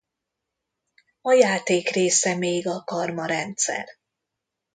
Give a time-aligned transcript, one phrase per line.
[1.21, 3.89] A játék része még a karma-rendszer.